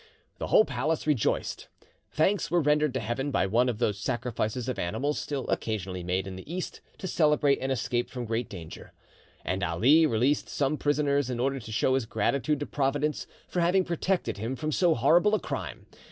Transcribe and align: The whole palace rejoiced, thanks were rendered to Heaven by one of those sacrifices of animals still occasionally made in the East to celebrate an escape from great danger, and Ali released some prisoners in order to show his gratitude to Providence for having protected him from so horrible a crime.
The 0.39 0.47
whole 0.47 0.65
palace 0.65 1.05
rejoiced, 1.05 1.67
thanks 2.09 2.49
were 2.49 2.59
rendered 2.59 2.91
to 2.95 2.99
Heaven 2.99 3.29
by 3.29 3.45
one 3.45 3.69
of 3.69 3.77
those 3.77 3.99
sacrifices 3.99 4.67
of 4.67 4.79
animals 4.79 5.19
still 5.19 5.47
occasionally 5.47 6.01
made 6.01 6.25
in 6.25 6.35
the 6.35 6.51
East 6.51 6.81
to 6.97 7.07
celebrate 7.07 7.59
an 7.59 7.69
escape 7.69 8.09
from 8.09 8.25
great 8.25 8.49
danger, 8.49 8.93
and 9.45 9.61
Ali 9.63 10.07
released 10.07 10.49
some 10.49 10.75
prisoners 10.75 11.29
in 11.29 11.39
order 11.39 11.59
to 11.59 11.71
show 11.71 11.93
his 11.93 12.07
gratitude 12.07 12.59
to 12.61 12.65
Providence 12.65 13.27
for 13.47 13.59
having 13.61 13.83
protected 13.83 14.39
him 14.39 14.55
from 14.55 14.71
so 14.71 14.95
horrible 14.95 15.35
a 15.35 15.39
crime. 15.39 15.85